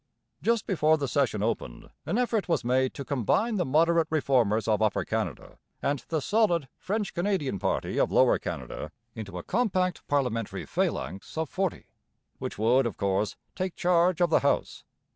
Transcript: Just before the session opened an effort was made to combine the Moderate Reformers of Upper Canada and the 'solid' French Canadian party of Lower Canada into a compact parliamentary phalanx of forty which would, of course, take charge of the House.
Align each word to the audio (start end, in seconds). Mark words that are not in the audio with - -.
Just 0.41 0.65
before 0.65 0.97
the 0.97 1.07
session 1.07 1.43
opened 1.43 1.91
an 2.07 2.17
effort 2.17 2.49
was 2.49 2.63
made 2.65 2.95
to 2.95 3.05
combine 3.05 3.57
the 3.57 3.65
Moderate 3.67 4.07
Reformers 4.09 4.67
of 4.67 4.81
Upper 4.81 5.05
Canada 5.05 5.59
and 5.79 5.99
the 6.09 6.21
'solid' 6.21 6.67
French 6.79 7.13
Canadian 7.13 7.59
party 7.59 7.99
of 7.99 8.11
Lower 8.11 8.39
Canada 8.39 8.91
into 9.13 9.37
a 9.37 9.43
compact 9.43 10.01
parliamentary 10.07 10.65
phalanx 10.65 11.37
of 11.37 11.49
forty 11.51 11.85
which 12.39 12.57
would, 12.57 12.87
of 12.87 12.97
course, 12.97 13.35
take 13.55 13.75
charge 13.75 14.21
of 14.21 14.31
the 14.31 14.39
House. 14.39 14.83